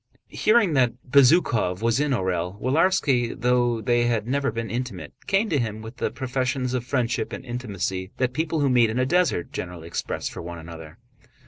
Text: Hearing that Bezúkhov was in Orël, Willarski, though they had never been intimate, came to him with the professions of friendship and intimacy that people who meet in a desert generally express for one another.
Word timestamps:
Hearing 0.33 0.73
that 0.73 0.93
Bezúkhov 1.07 1.83
was 1.83 1.99
in 1.99 2.09
Orël, 2.09 2.59
Willarski, 2.59 3.39
though 3.39 3.81
they 3.81 4.05
had 4.05 4.27
never 4.27 4.49
been 4.51 4.71
intimate, 4.71 5.13
came 5.27 5.47
to 5.49 5.59
him 5.59 5.83
with 5.83 5.97
the 5.97 6.09
professions 6.09 6.73
of 6.73 6.83
friendship 6.83 7.31
and 7.31 7.45
intimacy 7.45 8.09
that 8.17 8.33
people 8.33 8.61
who 8.61 8.69
meet 8.71 8.89
in 8.89 8.97
a 8.97 9.05
desert 9.05 9.51
generally 9.51 9.85
express 9.85 10.27
for 10.27 10.41
one 10.41 10.57
another. 10.57 10.97